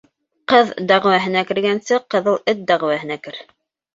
Ҡыҙ 0.51 0.71
дәғүәһенә 0.91 1.43
кергәнсе, 1.51 1.99
ҡыҙыл 2.15 2.39
эт 2.53 2.63
дәғүәһенә 2.73 3.19
кер. 3.29 3.37